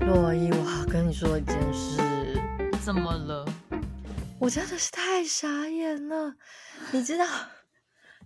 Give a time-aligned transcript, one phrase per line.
[0.00, 2.00] 洛伊，我好跟你说一件事。
[2.82, 3.46] 怎么了？
[4.38, 6.34] 我真的是太傻眼了。
[6.92, 7.26] 你知道，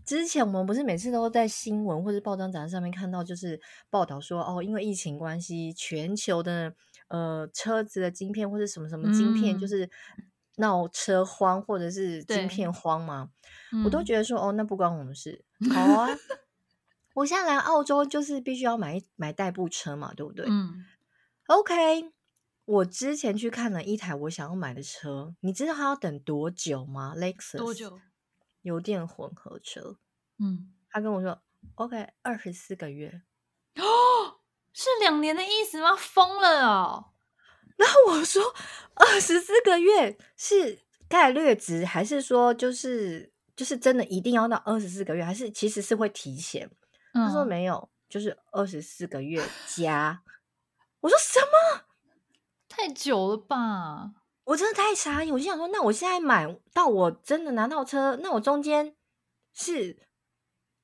[0.05, 3.61] 之前我们不是每次都在新闻或者报章杂志上面看到，就是
[3.91, 6.75] 报道说，哦，因为疫情关系，全球的
[7.09, 9.91] 呃车子的晶片或者什么什么晶片，就是
[10.57, 13.31] 闹车荒或者是晶片荒嘛。
[13.85, 15.45] 我都觉得说，哦，那不关我们事。
[15.75, 16.09] 好啊，
[17.15, 20.47] 我现在来澳洲就是必须要买买代步车嘛，对不对？
[20.49, 20.87] 嗯。
[21.47, 22.11] OK，
[22.65, 28.01] 我之前去看了一台我想要买的车，你知道他要等多久吗？Lexus 多久？
[28.63, 29.99] 油电混合车。
[30.39, 31.43] 嗯，他跟我说
[31.75, 33.21] OK，二十四个月。
[33.77, 34.41] 哦，
[34.73, 35.95] 是两年的意思吗？
[35.95, 37.13] 疯了哦！
[37.77, 38.43] 然后我说
[38.95, 46.71] 二十四个月是概率值，还是说就是就是真的一定要到二十四个月，还是其实是会提前？
[47.13, 50.23] 嗯，他说没有，就是二十四个月加。
[51.05, 51.83] 我说什么？
[52.67, 54.13] 太久了吧！
[54.45, 55.33] 我真的太傻眼。
[55.33, 58.97] 我就想说，那我现在买到我真的拿到车，那我中间
[59.53, 59.99] 是，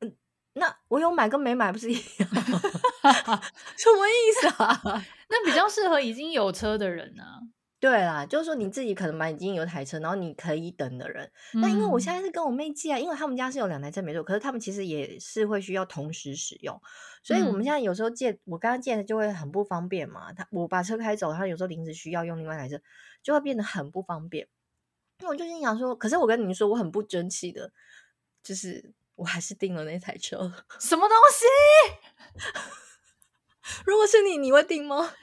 [0.01, 0.15] 嗯，
[0.53, 2.29] 那我有买跟没买不是一样？
[3.79, 4.81] 什么意思啊？
[5.29, 7.41] 那比较适合已经有车的人啊。
[7.81, 11.33] 对啦，就是说你自己可能买已经有台车，然后你可以等的人。
[11.55, 16.79] 那、嗯、因为我现在是跟我妹借啊，因为他们家是有两台车没错，可是他们其实也是会需要同时使用，
[17.23, 20.31] 所以我们现在有时候借，我刚刚借的就会很不方便嘛。
[20.35, 22.79] 他我把车开走，他有时候临时需要用另外一台车，
[23.23, 24.47] 就会变得很不方便。
[25.21, 27.73] 那我就心想说，可是我跟你说，我很不争气的，
[28.43, 30.53] 就是我还是订了那台车。
[30.79, 31.47] 什么东西？
[33.87, 35.15] 如果是你，你会订吗？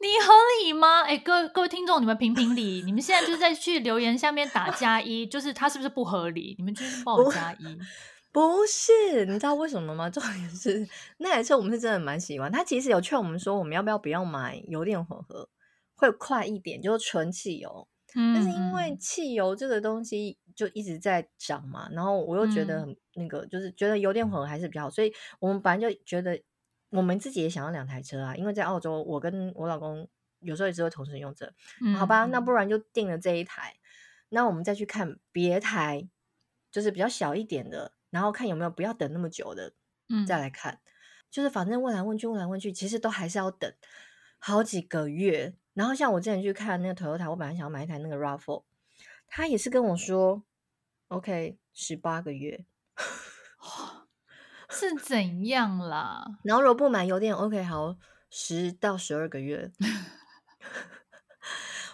[0.00, 0.32] 你合
[0.62, 1.02] 理吗？
[1.02, 2.82] 哎，各各位听众，你们评评理。
[2.84, 6.54] 你们现在就是在去留言下面打加一，就是他是不是不合理？
[6.56, 7.78] 你们就是帮我加一。
[8.30, 10.08] 不是，你知道为什么吗？
[10.08, 12.52] 重点是那台车我们是真的蛮喜欢。
[12.52, 15.48] 他其实有劝我们说，我们要不要不要买油电混合，
[15.96, 17.88] 会快一点，就是纯汽油。
[18.14, 18.34] 嗯。
[18.34, 26.40] 但是因为汽油这个东西就一直在涨嘛，然后我又觉得很那个，就是觉得油电混合还是比较好，所以我们本来就觉得。
[26.90, 30.08] 我们自己也想要两台车啊，因为在澳洲，我跟我老公
[30.40, 31.52] 有时候也只会同时用这。
[31.80, 33.76] 嗯、好吧，那不然就定了这一台，
[34.30, 36.08] 那我们再去看别台，
[36.70, 39.74] 就是比较小一点的，然后看有没有不要等那么久的，
[40.08, 40.80] 嗯，再来看。
[41.30, 43.70] 就是反正问来问去，问来问去，其实都还是要等
[44.38, 45.54] 好几个月。
[45.74, 48.64] 然后像我之前去看那个 Toyota，我本来想要买一台那个 RAV4，
[49.26, 50.42] 他也是跟我说
[51.08, 52.64] ，OK，十八个月。
[54.70, 56.24] 是怎样啦？
[56.44, 57.96] 然后如果不买油电，OK，好，
[58.30, 59.70] 十到十二个月。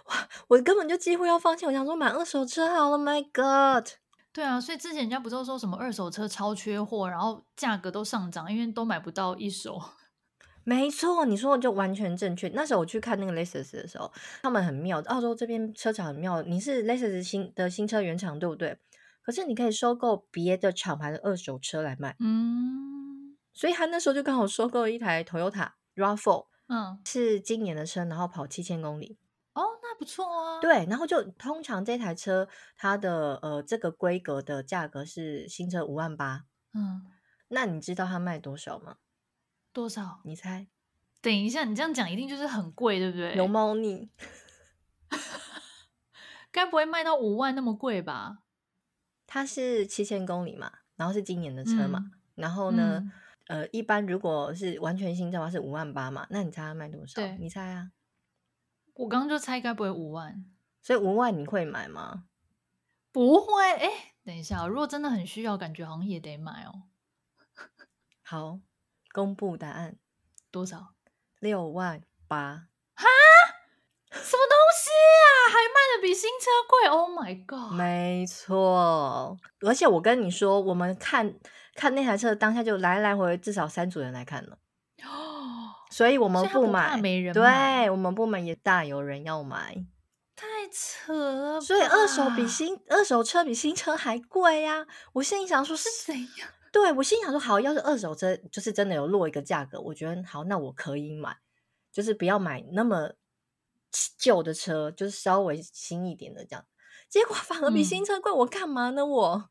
[0.06, 1.64] 哇，我根本就几乎要放弃。
[1.64, 3.88] 我想说买二手车好了，My God！
[4.32, 9.80] 对啊，所以之前人家不是说什么二手车超缺货，然后价格都上涨，因为都买不到一手。
[10.64, 12.48] 没错，你说的就完全正确。
[12.48, 14.10] 那时候我去看那个 Lexus 的时候，
[14.42, 16.42] 他们很妙，澳洲这边车厂很妙。
[16.42, 18.76] 你是 Lexus 新的新车原厂，对不对？
[19.24, 29.16] 可是你可以收购别的厂牌的二手车来卖，嗯，所以他那时候就刚好收购了一台 Toyota RAV4，嗯，是今年的车，然后跑七千公里，
[29.54, 32.46] 哦，那不错啊，对，然后就通常这台车
[32.76, 37.06] 它的呃这个规格的价格是新车五万八，嗯，
[37.48, 38.96] 那你知道它卖多少吗？
[39.72, 40.20] 多少？
[40.24, 40.68] 你猜？
[41.22, 43.34] 等一下，你这样讲一定就是很贵，对不对？
[43.34, 44.10] 有猫腻，
[46.52, 48.40] 该不会卖到五万那么贵吧？
[49.26, 53.02] 它是七千公里嘛，然后是今年的车嘛，嗯、然后呢，
[53.48, 57.20] 嗯、呃，一般如果是完全新车的话是五万八嘛，那你猜它卖多少？
[57.38, 57.90] 你猜啊？
[58.94, 60.44] 我刚刚就猜该不会五万，
[60.82, 62.26] 所以五万你会买吗？
[63.10, 66.84] 不会，哎，等一下，如果真的很需要，感觉好像也得买哦。
[68.22, 68.60] 好，
[69.12, 69.96] 公布答案，
[70.50, 70.94] 多少？
[71.38, 72.68] 六万八。
[72.94, 73.06] 哈？
[74.10, 75.28] 什么东西啊？
[75.50, 77.72] 还卖的比新车贵？Oh my god！
[77.72, 81.34] 没错，而且我跟你说，我们看
[81.74, 84.58] 看那台车当下就来来回回至少三组人来看了
[85.04, 89.84] 哦， 所以我们不买，不没人买，对，我们不买也大有人要买，
[90.34, 91.60] 太扯了。
[91.60, 94.86] 所以二手比新二手车比新车还贵呀、啊！
[95.14, 96.48] 我心里想说是怎样？
[96.72, 101.36] 对，我心里想说好，要是二手车就是真的有落一个价格，我觉得好，那我可以买，
[101.92, 103.12] 就是不要买那么。
[104.18, 106.66] 旧的车就是稍微新一点的这样，
[107.08, 109.04] 结果 反而比新车贵，嗯、我干嘛呢？
[109.04, 109.50] 我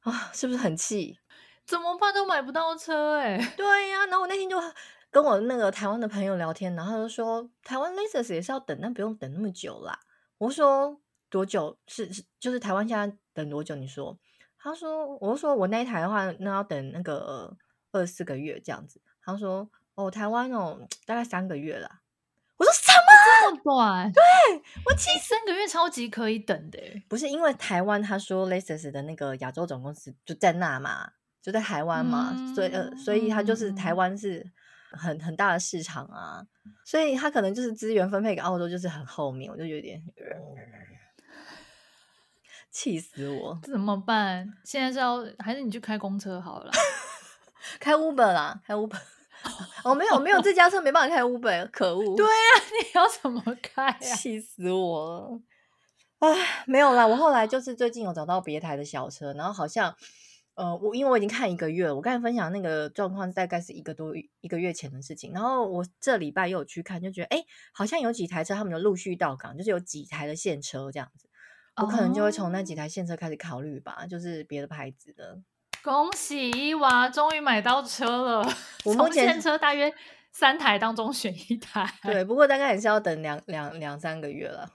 [0.00, 1.18] 啊，是不是很气？
[1.66, 3.52] 怎么办都买不到车哎、欸！
[3.56, 4.58] 对呀、啊，然后我那天就
[5.10, 10.00] 跟我那个台湾的朋友聊天，然后他就说台湾 Lexus 也是要等，但不用等那么久啦。
[10.38, 11.78] 我说多久？
[11.86, 13.76] 是是就是台湾现在等多久？
[13.76, 14.18] 你说？
[14.58, 17.56] 他说，我说我那一台的话，那要等那个
[17.92, 19.00] 二十四个月这样子。
[19.22, 21.99] 他说哦，台湾哦大概三个月啦。
[23.64, 24.22] 短，对
[24.86, 26.78] 我其实三个月超级可以等的。
[27.08, 31.10] 不是因为台湾他说 Lexus 的那个亚洲总公司就在那嘛，
[31.42, 34.44] 就在台湾嘛，嗯、所以呃，所以他就是台湾是
[34.92, 36.44] 很很大的市场啊，
[36.84, 40.02] 所以他可能就是资源分配给澳洲就是很后面，我就有点
[42.70, 44.48] 气死我，怎么办？
[44.64, 46.70] 现在是要还是你去开公车好了？
[47.78, 48.98] 开 Uber 啦，开 Uber。
[49.84, 52.16] 哦，没有没有，这家车没办法开 Uber，可恶。
[52.16, 52.48] 对啊，
[52.80, 53.96] 你要怎么开啊？
[54.00, 55.40] 气死我了！
[56.18, 59.94] 唉，没有啦，我后来就是最近有找到别台的小车，然后好像，
[60.54, 67.42] 呃，我因为我已经看一个月了，我刚才分享那个状况大概是一个多一个月前的事情，然后我这礼拜又有去看，就觉得哎，
[67.72, 71.30] 好像有几台车他们就陆续到港，就是有几台的现车这样子，
[71.76, 75.40] 我可能就会从那几台现车开始考虑吧，就是别的牌子的。
[75.82, 78.48] 恭喜伊娃终于买到车了！
[78.84, 79.92] 我目前现车大约
[80.30, 81.90] 三台当中选一台。
[82.02, 84.70] 对，不过大概也是要等两两两三个月了。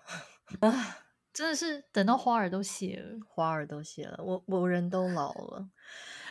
[0.62, 0.98] 啊，
[1.34, 5.68] 真的是等到花儿都谢了，花儿都谢了，我我人都老了，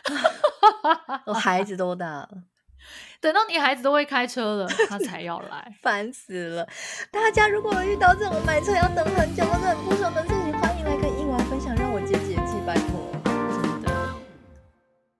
[1.27, 2.29] 我孩子都大了。
[3.19, 6.67] 等到你孩子都会开车了，他才要来，烦死了！
[7.11, 9.03] 大家如果遇到这种买车要等